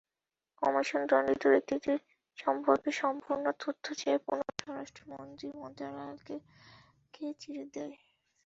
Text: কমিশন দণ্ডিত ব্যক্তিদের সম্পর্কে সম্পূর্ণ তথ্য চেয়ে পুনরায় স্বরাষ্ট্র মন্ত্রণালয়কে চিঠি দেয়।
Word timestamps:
কমিশন 0.61 1.01
দণ্ডিত 1.09 1.43
ব্যক্তিদের 1.47 1.99
সম্পর্কে 2.37 2.89
সম্পূর্ণ 3.01 3.45
তথ্য 3.59 3.85
চেয়ে 3.99 4.17
পুনরায় 4.17 4.59
স্বরাষ্ট্র 4.61 5.01
মন্ত্রণালয়কে 5.55 6.35
চিঠি 7.13 7.51
দেয়। 7.75 7.95